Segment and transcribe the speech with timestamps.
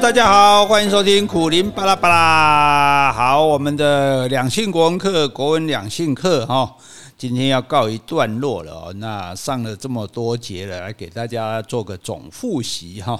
[0.00, 3.12] 大家好，欢迎收听苦林巴拉巴拉。
[3.12, 6.74] 好，我们的两性国文课，国文两性课哈，
[7.16, 8.92] 今天要告一段落了哦。
[8.94, 13.18] 那上了这么多节了，来给大家做个总复习哈。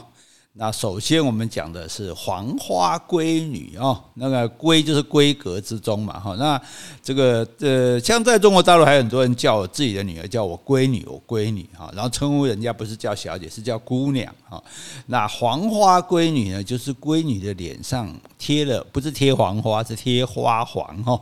[0.57, 6.37] 那首先我们讲的是黄花闺女哦，那个闺就是闺阁之中嘛哈。
[6.39, 6.61] 那
[7.03, 14.63] 这个呃，像在中国大陆还有很多人叫我自己的女儿叫我闺女，我闺女哈，然后称呼人家不是叫小姐，是叫姑娘哈。
[15.07, 21.21] 那黄花闺女呢，就是闺女的脸上贴了，不是贴黄花，是贴花黄哈。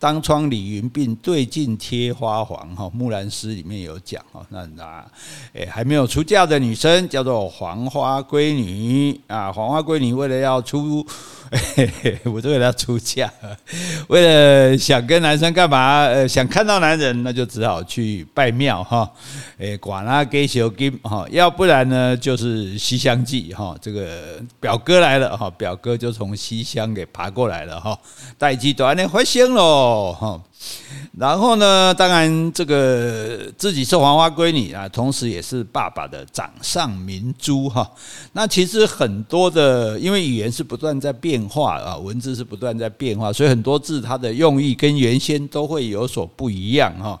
[0.00, 2.90] 当窗理云鬓，对镜贴花黄哈。
[2.92, 4.44] 木兰诗里面有讲哈。
[4.48, 5.06] 那那
[5.52, 9.52] 诶，还没有出嫁的女生叫做黄花闺女你啊。
[9.52, 11.06] 黄花闺女为了要出，
[12.24, 13.30] 我都为了要出嫁，
[14.08, 16.04] 为了想跟男生干嘛？
[16.04, 19.08] 呃，想看到男人，那就只好去拜庙哈。
[19.58, 23.76] 诶，管他给小金哈，要不然呢就是西厢记哈。
[23.80, 27.98] 这个表哥来了哈，表哥就从西厢给爬过来了哈。
[28.38, 30.16] 代际短的发生喽。
[30.18, 30.40] 哈，
[31.18, 37.88] 然后呢，当然这个自己是黄花闺女啊，同时也是爸爸的掌上明珠哈。
[38.32, 47.20] 那其其实很多的，因为语言是不断在变化啊，文字是不断在变化，所以很多字它的用意跟原先都会有所不一样哈。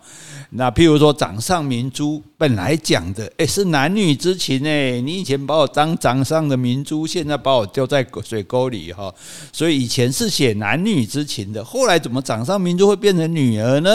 [0.50, 9.12] 那譬如说掌上明珠，本来讲的诶是男女之情诶，你以前把我当掌上的明珠，现在把我丢在水沟里哈，
[9.52, 13.90] 所以以前是写男女之情的，后来怎么掌上明珠会变成女儿呢？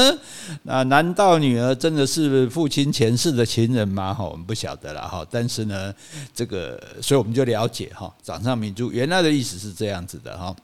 [0.63, 4.13] 那难道女儿真的是父亲前世的情人吗？
[4.13, 5.25] 哈，我们不晓得了哈。
[5.31, 5.93] 但是呢，
[6.35, 10.55] 这个所以我们就了解哈，掌上明珠原来的意思是这样子的哈。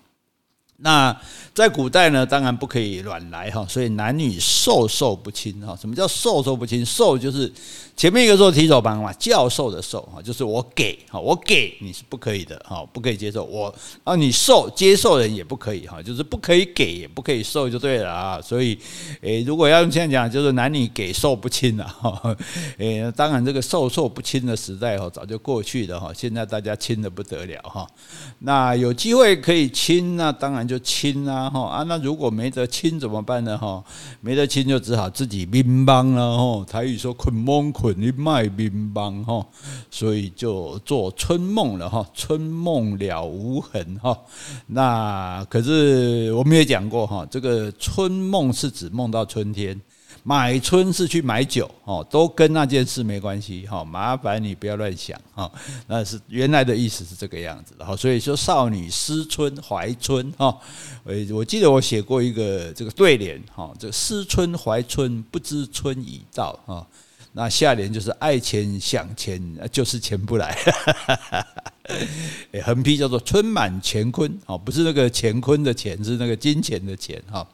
[0.78, 1.16] 那
[1.54, 5.78] 在古代呢，当然不可以乱来哈，所以男女授受不亲哈。
[5.80, 6.86] 什么叫授受不亲？
[6.86, 7.52] 授就是。
[7.96, 18.42] 前面一个做提手旁嘛，教授的授哈，就是我给哈，我给你是不可以的哈，不可以接受我啊，你受接受人也不可以哈，就是不可以给也不可以受就对了啊。
[18.42, 18.76] 所以
[19.22, 22.36] 诶，如果要用这样讲，就是男女给受不亲了哈。
[22.80, 26.12] 诶，当然这个授受不亲的时代哈，早就过去了哈。
[26.12, 27.88] 现在大家亲的不得了哈。
[28.40, 31.84] 那有机会可以亲，那当然就亲啊哈啊。
[31.84, 33.84] 那如果没得亲怎么办呢哈？
[34.22, 36.66] 没得亲就只好自己乒乓了哈。
[36.66, 37.74] 台语说捆蒙。
[37.74, 39.46] 捆一卖乒乓哈，
[39.90, 44.16] 所以就做春梦了哈，春梦了无痕哈。
[44.68, 49.82] 那可是我们也讲过哈，这个春梦是指梦到春天，
[50.26, 53.84] 买春是去买酒哦，都跟那件事没关系哈。
[53.84, 55.52] 麻烦你不要乱想哈，
[55.86, 57.94] 那是原来的意思是这个样子的哈。
[57.94, 60.58] 所以说少女思春怀春哈，
[61.04, 66.88] 诶，我记得我写过一个这个对联哈，这个思春怀春不知春已到哈。
[67.34, 69.42] 那下联就是爱钱想钱，
[69.72, 70.58] 就是钱不来。
[72.64, 77.46] 横批叫做春满乾坤，哦，不是那个乾坤的钱，是那个金钱的钱，哈。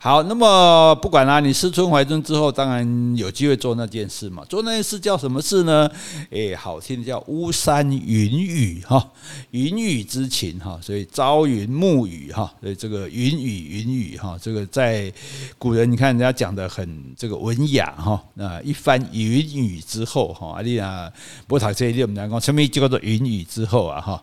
[0.00, 4.44] 好，那么不管啦、你思春怀春之后，当然有机会做那件事嘛。
[4.48, 5.90] 做那件事叫什么事呢？
[6.30, 9.10] 诶，好听的叫巫山云雨哈，
[9.50, 15.12] 云雨之情哈，所以朝云暮雨哈，所以这个云雨云雨哈，这个在
[15.58, 18.22] 古人你看人家讲的很这个文雅哈。
[18.34, 21.10] 那一番云雨之后哈，阿丽啊，
[21.48, 24.22] 波塔这一列我们来讲，什么叫做云雨之后啊哈？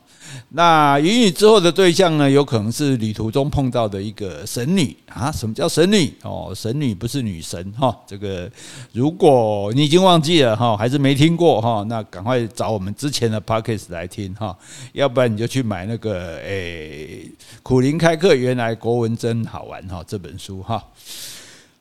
[0.51, 5.29] 那云雨之后的对象呢，有可能是旅途中碰到的一个神女啊？
[5.29, 6.13] 什么叫神女？
[6.23, 7.95] 哦，神女不是女神哈。
[8.05, 8.49] 这个
[8.93, 14.57] 如果你已经忘记了哈，还是没听过哈，那赶快找我们之前的 podcast 来听哈。
[14.93, 17.29] 要不然你就去买那个诶，
[17.63, 20.83] 苦苓开课，原来国文真好玩哈这本书哈。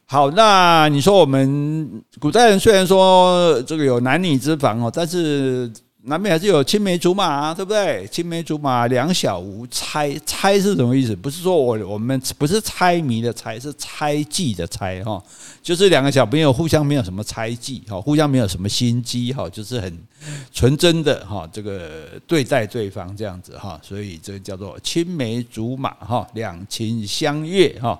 [0.07, 5.73] 好，那你说我们古代人虽然说这个有男女之防哦，但是。
[6.07, 8.07] 南面还是有青梅竹马，对不对？
[8.09, 10.15] 青梅竹马，两小无猜。
[10.27, 11.17] 猜是什么意思？
[11.17, 15.23] 不是说我我们不是猜谜的猜，是猜忌的猜哈。
[15.63, 19.99] 就是两个小朋友互相没有什么猜忌哈，互相没有什么心机哈，就是很
[20.53, 23.81] 纯真的哈，这个对待对方这样子哈。
[23.83, 27.99] 所以这个叫做青梅竹马哈，两情相悦哈。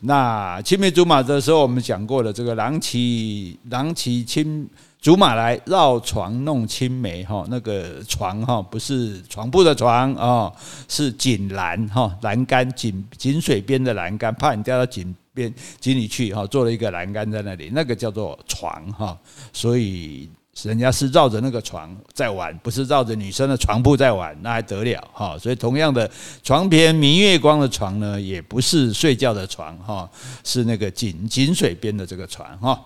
[0.00, 4.66] 那青梅竹马的时候，我们讲过了，这个郎骑郎骑青。
[5.04, 10.50] 竹马来绕床弄青梅哈，那个床哈不是床铺的床啊，
[10.88, 19.14] 是井栏哈，栏杆井井水边的栏杆，怕你掉到井边井里去哈，做了一个栏杆在那里，那个叫做床哈，
[19.52, 20.26] 所以
[20.62, 25.36] 人家是绕着那个床在玩，不是绕着女生的床铺在玩，那还得了哈？
[25.38, 26.10] 所以同样的，
[26.42, 30.08] 床边明月光的床呢，也不是睡觉的床哈，
[30.44, 32.82] 是那个井井水边的这个床哈。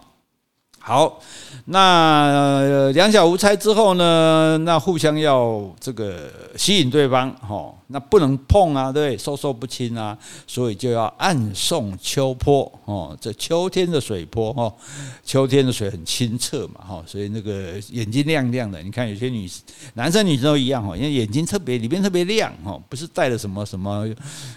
[0.88, 1.20] 好，
[1.66, 4.56] 那两小无猜之后呢？
[4.64, 14.74] 那互相要这个吸引对方，哈，那不能碰啊，对，授受不亲啊，所以就要暗送秋波，哦，这秋天的水波，哈，
[15.22, 19.46] 秋天的水很清澈嘛，哈，所以那个眼睛亮亮的，你看有些女
[19.92, 24.08] 男生女生都一样，哈，因为眼睛特别里面特别亮，哈，不是带了什么什么，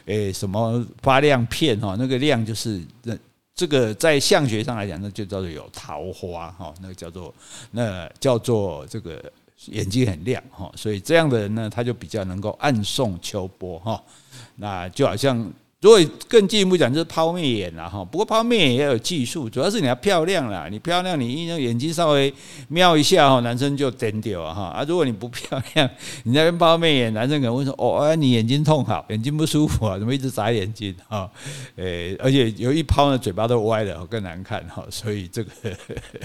[0.05, 3.13] 诶，什么发亮片，哈，那个亮就是那。
[3.61, 7.31] 这个在相学上来讲，那就叫做有桃花哈，那个叫做
[7.69, 9.31] 那叫做这个
[9.67, 14.03] 眼睛很亮哈，所以这样的人呢，他就比较能够暗送秋波哈，
[14.55, 15.53] 那就好像。
[15.81, 18.05] 如果更进一步讲，就是抛媚眼了哈。
[18.05, 20.67] 不过抛媚眼也要有技术，主要是你要漂亮啦。
[20.69, 22.31] 你漂亮，你一用眼睛稍微
[22.67, 24.65] 瞄一下哈，男生就点掉哈。
[24.65, 25.89] 啊，如果你不漂亮，
[26.23, 31.27] 你在那边抛媚眼，男生可能会说：“哦，你眼睛痛好，眼睛不舒服啊，怎么一直眨眼睛啊？”
[31.77, 34.85] 诶，而且有一抛呢，嘴巴都歪了，更难看哈。
[34.91, 35.51] 所以这个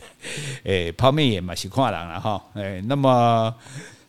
[0.64, 2.44] 诶，抛媚眼嘛，是看人了哈。
[2.56, 3.54] 诶，那么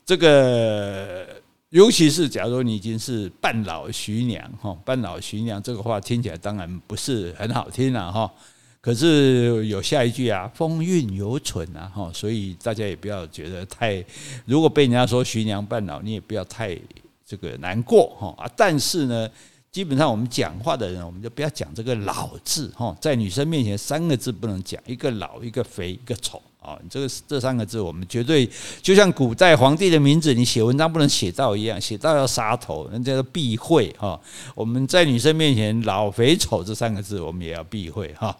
[0.05, 1.25] 这个。
[1.71, 8.31] 尤其是假如你已经是半老徐娘哈，半老徐娘这个话听起来当然不是很好听了哈。
[8.79, 14.01] 可是有下一句啊，风韵犹存啊哈，所以大家也不要觉得太，
[14.45, 16.77] 如果被人家说徐娘半老，你也不要太
[17.25, 18.49] 这个难过哈啊。
[18.55, 19.29] 但是呢，
[19.69, 26.41] 基本上我们讲话的人，我们就不要讲这个老字哈，在女生面前三个字不能讲，一个老，一个肥，一个丑。
[26.67, 28.45] 啊，这个这三个字，我们绝对
[28.81, 34.19] 就像古代皇帝的名字，你写文章不能写到一样，写到要杀头，那叫做避讳哈。
[34.53, 38.35] 我们在女生面前老肥丑这三个字，我们也要避讳哈。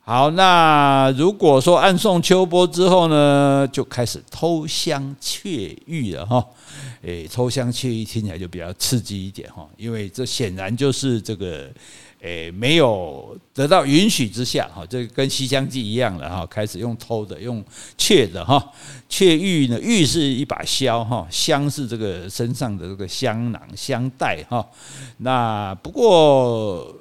[0.00, 6.44] 好，那如果说暗送秋波之后呢，就开始偷香窃玉了哈。
[7.02, 11.70] 诶，偷香窃玉听起来就比较刺激一点哈，因为这显然就是这个。
[12.24, 17.62] 诶，没有得到允许之下，哈，这跟《西厢记》一样的哈，开始用偷的，用
[17.98, 18.72] 窃的哈，
[19.10, 24.66] 窃玉呢，玉是一把箫哈，香是这个身上的这个香囊、香袋哈。
[25.18, 26.96] 那不过。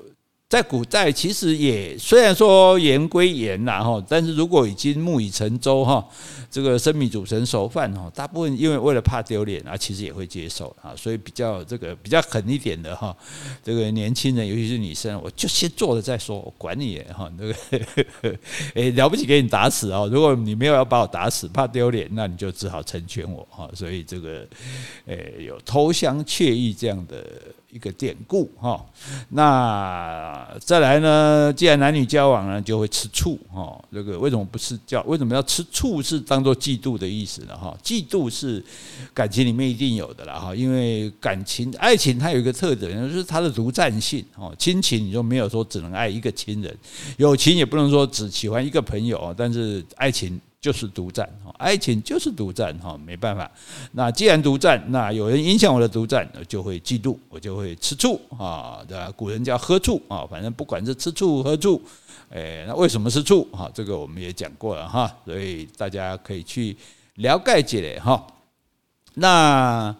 [0.54, 6.08] 在古代，其实也虽然说言归言呐哈，但是如果已经木已成舟哈，
[6.52, 13.18] 这个生米煮成熟饭哈，大部分因为为了怕丢脸啊，其实也会接受啊，所以比较这个比较狠一点的哈，
[13.64, 18.38] 这个年轻人尤其是女生，我就先做了再说，我管你哈，那个
[18.76, 24.48] 诶了不起给你打死啊，如果你没有要把我打死，怕丢脸，那你就只好成全我哈，所以这个
[25.08, 27.26] 诶有偷香窃玉这样的。
[27.74, 28.86] 一个典故哈，
[29.30, 31.52] 那再来呢？
[31.52, 33.84] 既然男女交往呢，就会吃醋哈。
[33.92, 35.02] 这个为什么不是叫？
[35.04, 36.00] 为什么要吃醋？
[36.00, 37.58] 是当做嫉妒的意思呢？
[37.58, 38.64] 哈，嫉妒是
[39.12, 40.56] 感情里面一定有的了哈。
[40.56, 44.54] 因为感情、爱情它有一个特点，就是它的独占性哦。
[44.60, 46.78] 亲情你就没有说只能爱一个亲人，
[47.18, 50.40] 友情也不能说只喜欢一个朋友，但是爱情。
[50.64, 51.30] 就是独占，
[51.63, 53.50] 爱情就是独占，哈，没办法。
[53.94, 59.10] 那既然独占，那有人影响我的独占，我就会嫉妒，我就会吃醋，啊，对吧？
[59.15, 61.81] 古人叫喝醋，啊，反正不管是吃醋喝醋，
[62.30, 63.48] 诶，那为什么吃醋？
[63.54, 66.75] 哈，这个我们也讲过了，哈，所以大家可以去
[67.15, 68.27] 了解起来，哈。
[69.16, 69.95] 那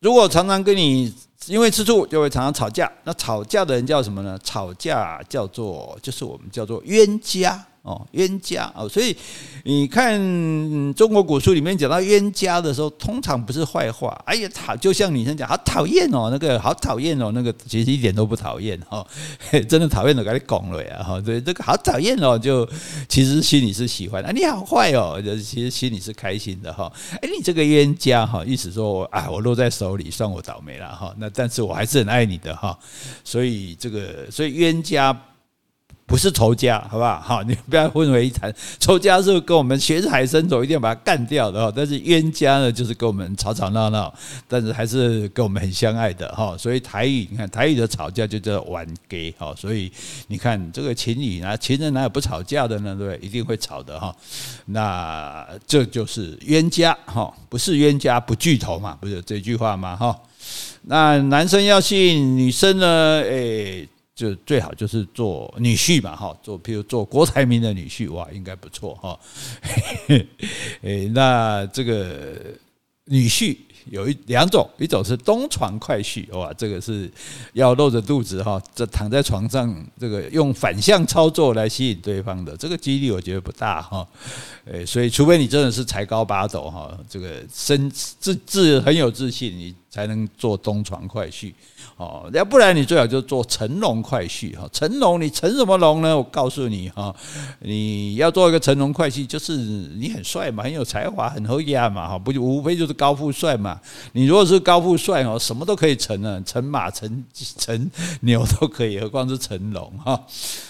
[0.00, 1.14] 如果常常跟你
[1.46, 2.90] 因为吃醋，就会常常吵架。
[3.04, 4.38] 那吵架的人叫什么呢？
[4.42, 7.66] 吵架叫做，就是我们叫做冤家。
[7.90, 9.16] 哦，冤家哦，所以
[9.64, 10.16] 你看
[10.94, 14.16] 中国古书里面讲到冤家的时候，通常不是坏话。
[14.24, 19.04] 哎呀，讨就像女生讲，好讨厌哦，那个好讨厌哦，那个其实一点都不讨厌哈，
[19.68, 21.20] 真的讨厌的给你拱了呀哈。
[21.20, 22.68] 对，这个好讨厌哦，就
[23.08, 26.90] 其实心里是喜欢啊，你好坏哦，就其实心里是开心的哈。
[27.20, 31.12] 哎，你这个冤家哈，意思说啊，我落在手里算我倒霉了哈。
[31.18, 32.78] 那但是我还是很爱你的哈，
[33.24, 35.18] 所以这个所以冤家。
[36.10, 37.20] 不是仇家，好不好？
[37.20, 38.52] 好，你不要混为一谈。
[38.80, 41.72] 仇家是跟我们血海深仇，一定要把他干掉的哈。
[41.74, 44.12] 但是冤家呢，就是跟我们吵吵闹闹，
[44.48, 46.56] 但是还是跟我们很相爱的哈。
[46.58, 49.54] 所以台语，你看台语的吵架就叫冤家哈。
[49.56, 49.88] 所以
[50.26, 52.96] 你看这个情侣啊，情人哪有不吵架的呢？
[52.96, 53.24] 对不对？
[53.24, 54.12] 一定会吵的哈。
[54.66, 59.94] 那这就是冤家哈，不是冤家不聚头嘛，不是这句话吗？
[59.94, 60.18] 哈。
[60.82, 63.20] 那男生要吸引女生呢？
[63.20, 63.88] 诶。
[64.20, 69.18] 就最好就是做女婿嘛，哈，做譬如做郭台铭的女婿，哇，应该不错哈。
[70.84, 72.36] 诶，那这个
[73.06, 77.10] 女婿有一两种，一种是东床快婿，哇，这个是
[77.54, 84.06] 要露着肚子哈，这躺在床上，这个用反向操作来吸引对方的，这个几率我觉得不大哈。
[84.66, 91.52] 诶，所以除非你真的是才高八斗哈，这个身自自很有自信，你才能做东床快婿。
[91.96, 94.66] 哦，要不然你最好就做乘龙快婿哈。
[94.72, 96.16] 乘龙，你乘什么龙呢？
[96.16, 97.14] 我告诉你哈，
[97.58, 103.78] 你要做一个乘龙快婿，就是你很帅嘛，很有才华，很厚雅嘛哈，不就无非就是高富帅嘛。
[104.12, 110.18] 你如果是高富帅哦，什么都可以乘啊，乘马、乘乘牛都可以，何况是乘龙哈。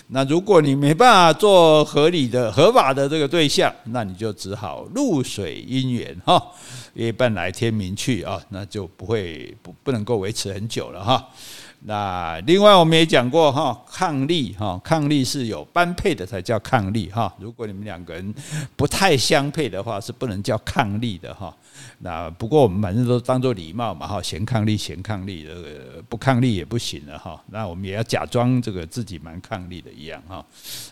[0.09, 6.43] 那如果你没办法做合理的、合法的这个对象，那你就只好露水姻缘哈。
[6.95, 11.29] 夜半来天明去啊，那就不会不不能够维持很久了哈。
[11.83, 17.35] 那另外我们也讲过哈，伉俪哈，伉俪是有般配的才叫伉俪哈。
[17.41, 18.35] 如果你们两个人
[18.77, 21.55] 不太相配的话，是不能叫伉俪的哈。
[22.01, 27.43] 那不过我们反正都当做礼貌嘛哈，嫌伉俪嫌伉俪，这个不伉俪也不行了哈。
[27.49, 30.45] 那我们也要假装这个自己蛮伉俪的一样哈。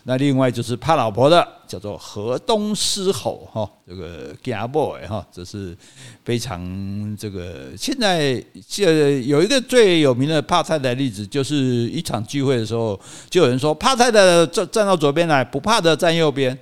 [0.05, 5.77] 那另外就是怕老婆的，叫做河东狮吼哈，这个 gay boy 哈，这是
[6.25, 16.57] 非常这个现在现有一个最有名的怕太的例子，就是一场聚会的时候，就有人说怕太太的站站到左边来，不怕的站右边。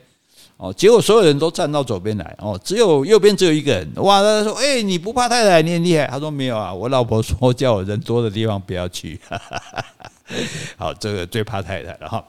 [0.60, 3.88] 哦，结果所有人都站到左边来，哦，只有右边只有一个人。
[3.98, 9.22] 哇，他说：“哎，你不怕太太，你很厉害。”他说：“没有啊，我老婆说叫我人多的地方不要去。
[10.76, 12.26] ”好，这个最怕太太了哈。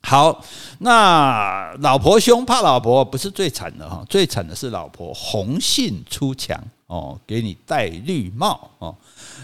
[0.00, 0.42] 好，
[0.78, 6.58] 那老婆凶怕老婆不是最惨的哈，最惨的是老婆红杏出墙
[6.94, 8.94] 哦，给你戴绿帽哦。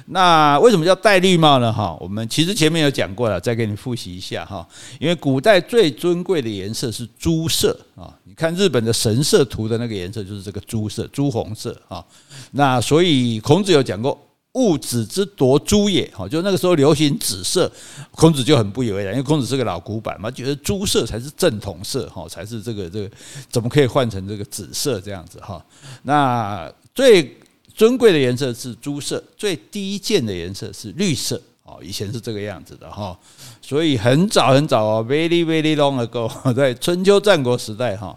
[0.06, 1.72] 那为什么叫戴绿帽呢？
[1.72, 4.64] 哈，我们其实前面有讲过了，再给你复习一下哈。
[5.00, 12.04] 因为古代最尊贵的颜色是朱色啊，你看日本的神社图的那个颜色就是这个朱色，朱红色啊。
[12.52, 14.16] 那所以孔子有讲过
[14.54, 17.70] “物子之夺朱也”，哈，就那个时候流行紫色，
[18.12, 23.10] 孔子就很不以为然，因为孔子是个老古板嘛，觉得朱色才是正统色，哈，才是这个这个
[23.48, 25.60] 怎么可以换成这个紫色这样子哈？
[26.04, 27.34] 那最
[27.74, 31.78] 尊贵的颜色是朱色，最低贱的颜色是绿色哦。
[31.82, 33.18] 以前是这个样子的哈，
[33.62, 38.14] 所以很早很早哦，very very long ago， 在春秋战国时代哈，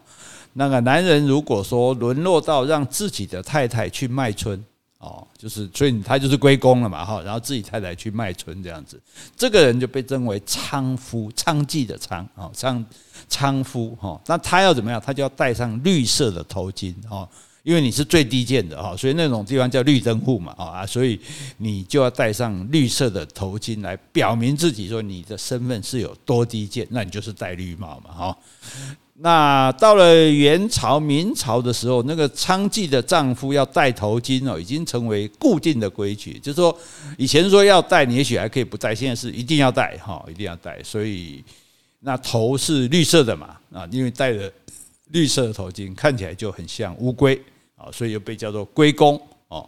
[0.55, 4.61] 那个男人如果说沦落到让自己的太太去卖春
[4.97, 9.01] 哦，就是所以他就是归公了嘛哈，然后自己太太去卖春这样子，
[9.37, 12.83] 这个人就被称为娼夫，娼妓的娼啊，娼
[13.29, 14.19] 娼夫哈。
[14.25, 14.99] 那他要怎么样？
[14.99, 17.25] 他就要戴上绿色的头巾哈。
[17.63, 21.17] 因为你是最低贱的哈，所以那种地方叫绿灯户嘛啊，所以
[21.57, 28.37] 你就要戴上绿色的头巾来表明自己说你的身份是有多低贱，那你就是戴绿帽嘛哈。
[29.15, 36.77] 那到了元朝、明朝的时候，那个娼妓的丈夫要戴头巾哦，已经成为固定的规矩，就是说
[37.17, 40.83] 以前说要戴，你也许还可以不戴，现在是一定要戴哈，一定要戴。
[40.83, 41.41] 所以
[42.01, 44.51] 那头是绿色的嘛啊，因为戴了
[45.11, 47.41] 绿色的头巾，看起来就很像乌龟。
[47.91, 49.67] 所以又被叫做龟公哦。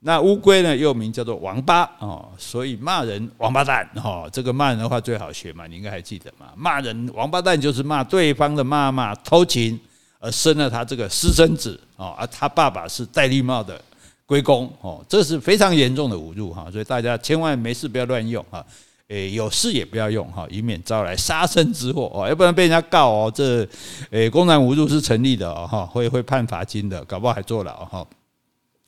[0.00, 2.28] 那乌龟呢，又名叫做王八哦。
[2.36, 6.46] 所以骂人王八蛋哦，这个骂人的话最好学嘛，你应该还记得嘛？
[6.56, 9.78] 骂人王八蛋就是骂对方的妈妈偷情，
[10.18, 12.14] 而生了他这个私生子哦。
[12.18, 13.80] 而他爸爸是戴绿帽的
[14.26, 16.68] 龟公哦，这是非常严重的侮辱哈。
[16.70, 18.64] 所以大家千万没事不要乱用哈。
[19.12, 23.32] 诶，有事也不要用哈，以免招来杀身之祸哦，要不然被人家告哦。
[23.34, 23.68] 这
[24.10, 28.06] 诶，公然侮辱是成立的哦，哈，会会判罚金的，搞不好还坐牢哈。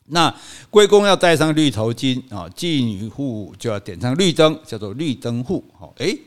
[0.07, 0.33] 那
[0.71, 5.63] 归公要戴上绿头巾啊，妓女户就要点上绿灯，叫做绿灯户。
[5.79, 6.17] 哈，诶。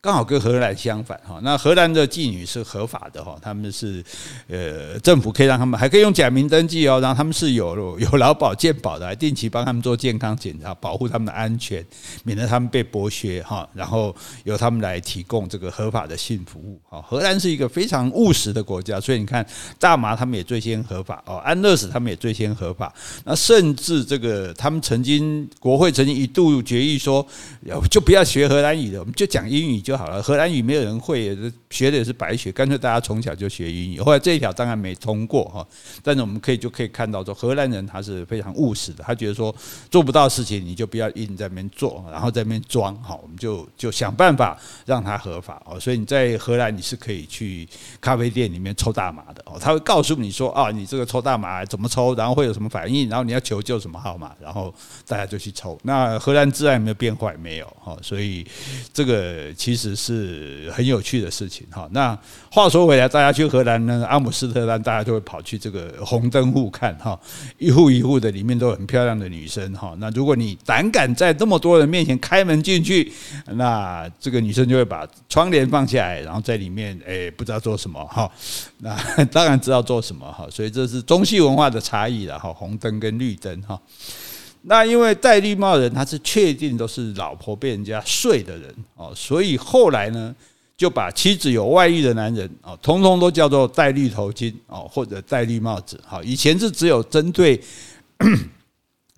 [0.00, 4.00] 刚好跟荷兰相反哈，那荷兰的妓女是合法的哈，他们是
[4.46, 11.84] 呃政府可以让他们还可以用假名登记哦，然后他们是有有劳保健保的，定期帮他们做健康检查，保护他们的安全，
[12.22, 14.14] 免得他们被剥削哈，然后
[14.44, 17.02] 由他们来提供这个合法的性服务哈。
[17.02, 19.44] 荷兰是一个非常务实的国家，所以你看
[19.80, 27.26] 大麻他们也最先合法哦，安乐死他们也最先合法，那甚至这个他们曾经国会曾经一度决议说，
[27.90, 29.82] 就不要学荷兰语了，我们就讲英语。
[29.88, 31.34] 就好了，荷兰语没有人会，
[31.70, 33.98] 学的也是白学，干脆大家从小就学英语。
[33.98, 35.66] 后来这一条当然没通过哈，
[36.02, 39.54] 但是我们可以就可以看到说，荷兰人他是非常务实的，他觉得说
[39.90, 45.80] 做不到事情你就不要硬在那边做，然后在那边装哈，我们就就想办法让它合法哦。
[45.80, 47.66] 所以你在荷兰你是可以去
[47.98, 54.74] 咖啡店里面抽大麻的哦，他会告诉你说啊，你这个抽大麻怎么抽，然后会有什么反应，然后你要求救什么号码，然后
[55.06, 55.80] 大家就去抽。
[55.82, 57.34] 那荷兰治安有没有变坏？
[57.38, 58.46] 没有哈，所以
[58.92, 59.77] 这个其实。
[59.78, 61.88] 其实是很有趣的事情哈。
[61.92, 62.18] 那
[62.50, 67.16] 话说回来，大家去荷兰呢，阿姆斯特丹，大家都会跑去这个红灯户看哈，
[67.58, 69.94] 一户一户的里面都很漂亮的女生哈。
[70.00, 73.12] 那如果你胆敢在这么多人面前开门进去，
[73.52, 78.28] 那这个女生就会把窗帘放下来，然后在里面诶不知道做什么哈。
[78.78, 83.80] 那当然知道做什么哈，所以这是中西文化的差异了哈，红灯跟绿灯哈。
[84.62, 90.34] 那因为戴绿帽的人，他是确定都是老婆被人家睡的人哦，所以后来呢，
[90.76, 96.00] 就把妻子有外遇的男人哦，通通都叫做戴绿头巾哦，或者戴绿帽子。
[96.04, 97.60] 好，以前是只有针对。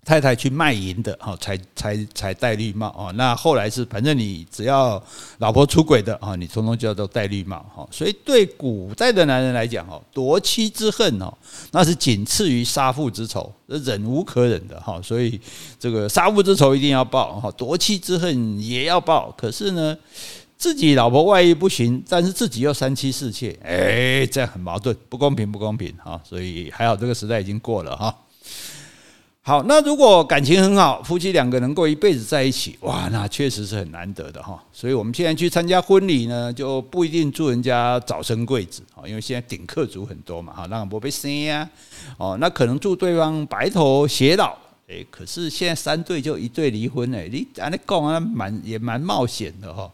[0.02, 3.12] 太太去卖淫的哦，才才才戴绿帽哦。
[3.16, 5.00] 那后来是，反正你只要
[5.38, 7.86] 老婆出轨的啊，你通通叫做戴绿帽哈。
[7.90, 11.32] 所以对古代的男人来讲哦，夺妻之恨哦，
[11.72, 15.00] 那是仅次于杀父之仇，忍无可忍的哈。
[15.02, 15.38] 所以
[15.78, 19.32] 这个杀父之仇一定要报哈，夺妻之恨也要报。
[19.36, 19.96] 可是呢，
[20.56, 26.18] 自己老婆外遇不行，但是自己又三妻四妾，哎，这样很矛盾，不公平，不公平哈。
[26.24, 28.16] 所以还好，这个时代已经过了哈。
[29.42, 34.62] 好，那如果感情很好，夫妻两个能够一辈子在一起，哇，那确实是很难得的哈。
[34.70, 41.68] 所以我们现在去参加婚礼呢，就不一定祝人家早生贵子，因为现在顶客族很多嘛，哈，让不被生呀，
[42.18, 44.54] 哦，那可能祝对方白头偕老，
[44.88, 49.90] 诶，可是现在三对就一对离婚，诶，你按你讲啊，蛮也蛮冒险的哈。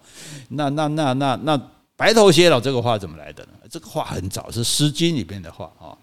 [0.49, 3.50] 那那那那那白头偕老这个话怎么来的呢？
[3.71, 5.95] 这个话很早，是《诗经》里面的话啊。《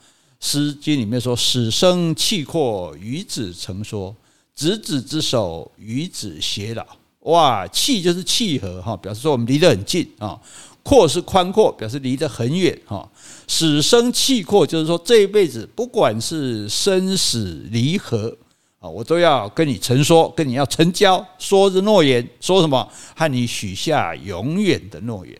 [0.45, 4.13] 诗经》里面说：“始生契阔，与子成说，
[4.53, 6.85] 执子之手，与子偕老。”
[7.31, 10.37] 哇，契就是契合哈，表示说我们离得很近啊；
[10.83, 13.09] 阔是宽阔，表示离得很远哈。
[13.47, 18.35] 始生契阔就是说这一辈子不管是生死离合
[18.79, 22.85] 啊，我都要跟你成说，跟你要成交，说着诺言，说什么？
[23.15, 25.33] 和你许下永远的诺言。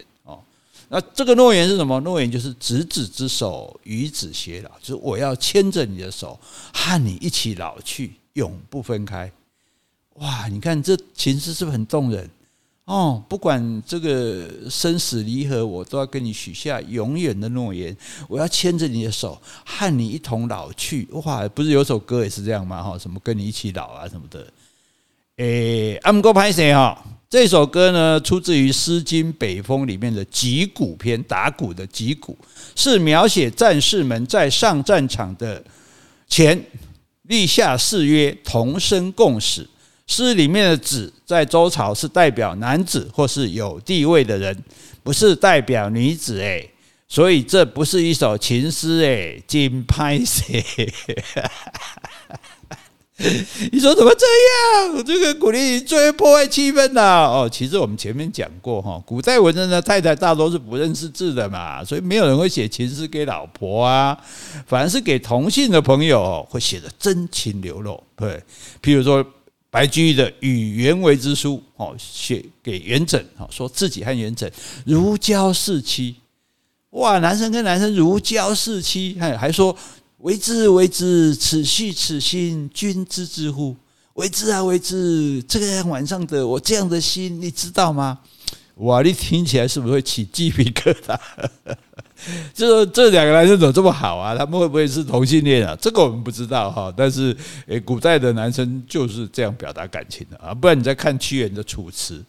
[0.94, 2.00] 那这个诺言是什么？
[2.02, 6.40] 诺言就是执子之手，与子偕老，就是我要牵着你的手，
[6.72, 9.32] 和你一起老去，永不分开。
[10.18, 12.30] 哇，你看这情诗是不是很动人？
[12.86, 17.98] 哦，不管这个生死离合，我都要跟你许下永远的诺言。
[18.28, 21.08] 我要牵着你的手，和你一同老去。
[21.12, 22.84] 哇，不是有首歌也是这样吗？
[22.84, 24.46] 哈，什么跟你一起老啊什么的。
[25.38, 27.04] 诶，阿姆哥拍谁哈？
[27.34, 32.38] 这首歌呢，出自于《诗经·北风》里面的《击鼓篇》，打鼓的击鼓，
[32.76, 35.64] 是描写战士们在上战场的
[36.28, 36.64] 前
[37.24, 39.68] 立下誓约，同生共死。
[40.06, 44.56] 诗里面的“子”在周朝是代表男子或是有地位的人，
[45.02, 46.70] 不是代表女子诶，
[47.08, 50.64] 所以这不是一首情诗诶，金拍谢。
[53.72, 54.26] 你说怎么这
[54.90, 55.06] 样？
[55.06, 57.48] 这个鼓励最破坏气氛了哦。
[57.50, 64.18] 其实我们前面讲过哈，古代文人的太太大多是不认识字的嘛，所以没有人会写情诗给老婆啊，
[64.66, 68.04] 反而是给同性的朋友会写的真情流露。
[68.16, 68.42] 对，
[68.82, 69.24] 譬如说
[69.70, 74.50] 白居易的《与袁维之书》哦，写给元稹哦，说自己和元稹
[74.88, 76.16] 如胶似漆。
[76.90, 79.78] 哇，男生跟男生如胶似漆，还还说。
[80.24, 83.76] 为之为之，此须此心，君知之乎？
[84.14, 85.44] 为之啊，为之！
[85.44, 88.20] 这个晚上的我这样的心，你知道吗？
[88.76, 91.20] 哇，你听起来是不是会起鸡皮疙瘩？
[92.54, 94.34] 就说这两个男生怎么这么好啊？
[94.34, 95.78] 他们会不会是同性恋啊？
[95.82, 96.94] 这个我们不知道哈。
[96.96, 97.36] 但是，
[97.68, 100.54] 诶，古代的男生就是这样表达感情的啊。
[100.54, 102.20] 不然你再看屈原的《楚辞》。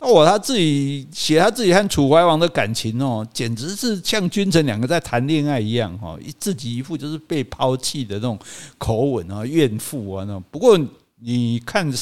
[0.00, 8.38] 那我他自己写他自己和楚怀王的感情哦，简直是像君臣两个在谈恋爱一样哈，自己一副就是被抛弃的那种
[8.78, 10.42] 口吻啊，怨妇啊那种。
[10.52, 10.78] 不过
[11.20, 11.92] 你看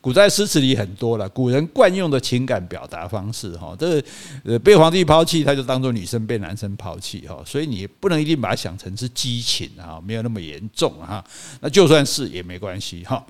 [0.00, 4.00] 古代诗词里很多了，古人惯用的情感表达方式哈，这
[4.44, 11.24] 呃被皇帝抛弃，他就当做女生被男生抛弃哈，所以你不能一定把它想成是激情啊，没有那么严重哈。
[11.60, 13.26] 那就算是也没关系哈。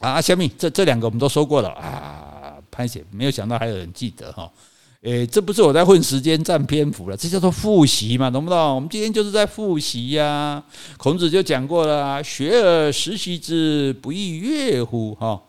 [0.00, 2.35] 啊，小米，这这两个我们都说过了啊。
[2.76, 4.52] 拍写没有想到还有人记得哈，
[5.00, 8.74] 诶，这不是我在混时间占篇幅了，这叫做复习嘛，懂不懂？
[8.74, 10.62] 我们今天就是在复习呀。
[10.98, 15.14] 孔子就讲过了，学而时习之，不亦说乎？
[15.14, 15.40] 哈，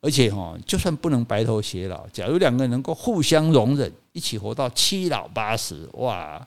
[0.00, 6.40] 而且哈，就算不能白头偕老，假如两个人能够互相容忍，一起活到七老八十，哇！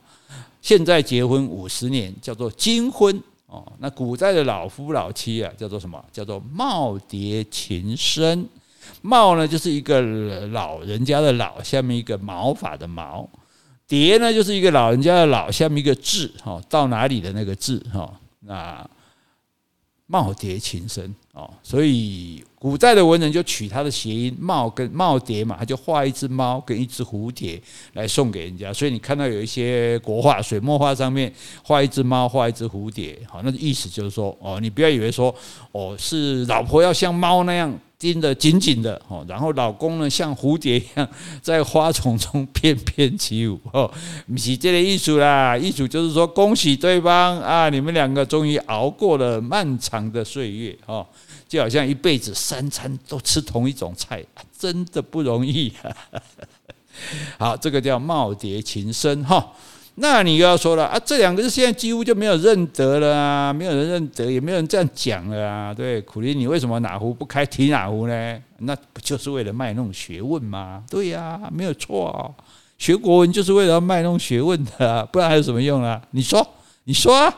[0.61, 6.03] 现在结婚五十年叫做金婚哦，那古代的老夫老妻啊，叫做什么？
[6.11, 8.47] 叫做耄耋情深。
[9.05, 10.01] 茂呢，就是一个
[10.47, 13.29] 老人家的老，下面一个毛发的毛；
[13.87, 18.11] 蝶呢，就是一个老人家的老，下面一个字，哈，到哪里的那个字，哈。
[18.39, 18.89] 那
[20.07, 28.71] 茂蝶情深哦，所以古代的文人就取他的谐音“耄”跟“耄耋”嘛，他就画一只猫跟一只蝴蝶来送给人家。
[28.71, 35.35] 所以你看到有一些国画、水墨画上面画一只猫、画一只蝴蝶，好，那意思就是说，哦，你不要以为说，
[35.73, 37.77] 哦，是老婆要像猫那样。
[37.97, 41.09] 盯得紧紧的哦，然后老公呢，像蝴蝶一样
[41.41, 43.89] 在花丛中翩翩起舞哦，
[44.27, 51.07] 不是这个艺术啦，艺术就是说恭喜对方啊，你们两个终于熬过了漫长的岁月哦，
[51.47, 54.23] 就好像一辈子三餐都吃同一种菜，
[54.57, 55.71] 真的不容易。
[57.37, 59.53] 好，这个叫耄耋情深哈。
[59.95, 65.73] 那你又要说了啊，这两个字现在几乎就没有认得了啊，没有人认得，也没有人这样讲了啊。
[65.73, 68.41] 对，苦力，你为什么哪壶不开提哪壶呢？
[68.57, 70.83] 那不就是为了卖弄学问吗？
[70.89, 72.33] 对呀，没有错，
[72.77, 76.01] 学国文就是为了卖弄学问的啊，不然还有什么用啊？
[76.11, 76.45] 你说。
[76.87, 77.35] 你说啊，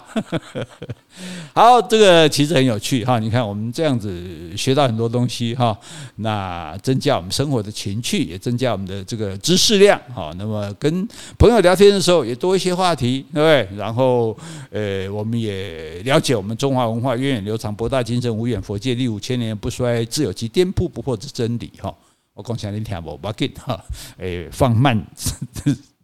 [1.55, 3.17] 好，这个其实很有趣哈。
[3.17, 5.77] 你看我们这样子学到很多东西哈，
[6.17, 10.33] 那增加我们生活的情趣，也增加我们的这个知识量哈。
[10.37, 11.07] 那么跟
[11.39, 13.77] 朋友聊天的时候也多一些话题，对不对？
[13.77, 14.37] 然后
[14.69, 21.95] 呃，我们也了解我们中华文化源远流长、博大精深、无远弗届、历五千年不衰、自有其颠扑不破之真理哈。
[22.33, 23.15] 我讲起来你听不？
[23.15, 23.81] 不要紧哈，
[24.17, 25.01] 诶，放慢。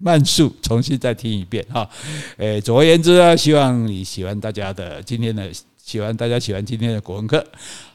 [0.04, 1.90] 慢速重新再听一遍哈，
[2.36, 5.50] 诶，总而言之呢，希望你喜欢大家的今天的，
[5.82, 7.42] 喜欢大家喜欢今天的国文课。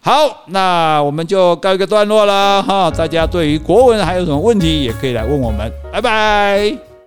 [0.00, 2.90] 好，那我们就告一个段落了哈。
[2.90, 5.70] 大家对于国文还有什么问题，也可以来问我们。
[5.92, 6.97] 拜拜。